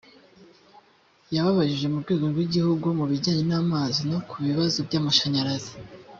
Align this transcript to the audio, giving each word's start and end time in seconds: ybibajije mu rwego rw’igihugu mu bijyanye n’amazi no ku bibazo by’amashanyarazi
ybibajije 1.31 1.85
mu 1.93 1.97
rwego 2.03 2.25
rw’igihugu 2.31 2.85
mu 2.97 3.05
bijyanye 3.11 3.43
n’amazi 3.49 4.01
no 4.11 4.19
ku 4.29 4.35
bibazo 4.45 4.77
by’amashanyarazi 4.87 5.73